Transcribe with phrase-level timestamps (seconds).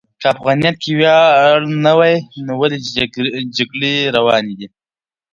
[0.21, 1.99] که افغانیت کې ویاړ نه و،
[2.59, 2.77] ولې
[3.57, 4.67] جګړې روانې دي؟